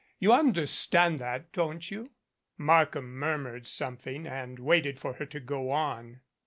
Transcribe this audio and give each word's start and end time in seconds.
You 0.17 0.33
understand 0.33 1.19
that, 1.19 1.51
don't 1.53 1.91
you?" 1.91 2.09
Markham 2.57 3.13
murmured 3.19 3.67
something 3.67 4.25
and 4.25 4.57
waited 4.57 4.97
for 4.97 5.13
her 5.13 5.27
to 5.27 5.39
go 5.39 5.69
on. 5.69 6.21